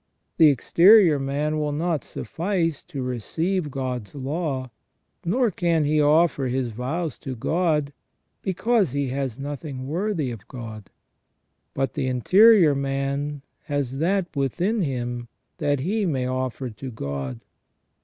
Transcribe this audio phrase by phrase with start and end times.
[0.37, 4.71] The exterior man will not suffice to receive God's law,
[5.23, 7.93] nor can he offer his vows to God,
[8.41, 10.89] because he has nothing worthy of God;
[11.75, 15.27] but the interior man has that within him
[15.59, 17.41] that he may offer to God.